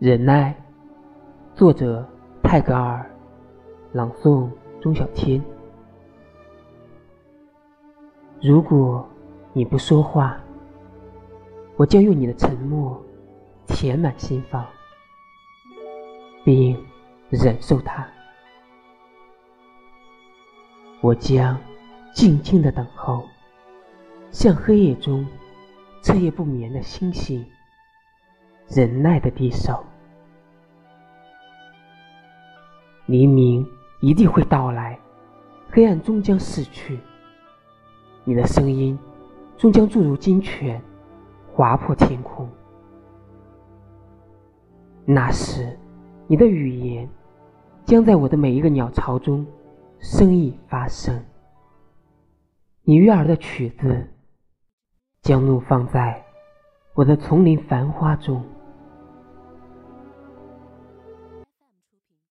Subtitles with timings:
[0.00, 0.54] 忍耐，
[1.56, 2.08] 作者
[2.40, 3.04] 泰戈尔，
[3.90, 4.48] 朗诵
[4.80, 5.42] 钟小天。
[8.40, 9.04] 如果
[9.52, 10.38] 你不说话，
[11.76, 12.96] 我将用你的沉默
[13.66, 14.64] 填满心房，
[16.44, 16.80] 并
[17.28, 18.06] 忍受它。
[21.00, 21.58] 我将
[22.14, 23.24] 静静的等候，
[24.30, 25.26] 像黑夜中
[26.04, 27.44] 彻夜不眠的星星。
[28.70, 29.82] 忍耐的低首，
[33.08, 33.66] 黎明
[34.00, 35.00] 一定会到来，
[35.70, 37.00] 黑暗终将逝去。
[38.22, 38.98] 你的声音
[39.56, 40.78] 终将注入金泉，
[41.50, 42.46] 划破天空。
[45.06, 45.74] 那时，
[46.26, 47.08] 你的语言
[47.86, 49.46] 将在我的每一个鸟巢中
[49.98, 51.18] 生意发生。
[52.82, 54.06] 你悦耳的曲子
[55.22, 56.22] 将怒放在
[56.92, 58.44] 我的丛林繁花中。